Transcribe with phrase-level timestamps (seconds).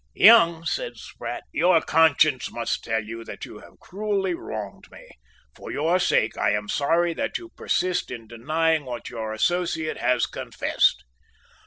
[0.15, 5.07] "Young," said Sprat, "your conscience must tell you that you have cruelly wronged me.
[5.55, 9.97] For your own sake I am sorry that you persist in denying what your associate
[9.99, 11.03] has confessed."